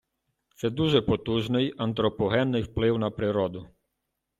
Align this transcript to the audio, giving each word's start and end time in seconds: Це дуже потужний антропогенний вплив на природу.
Це 0.55 0.69
дуже 0.69 1.01
потужний 1.01 1.73
антропогенний 1.77 2.61
вплив 2.61 2.97
на 2.99 3.09
природу. 3.11 3.67